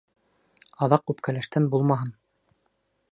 [0.85, 2.11] Аҙаҡ үпкәләштән булмаһын.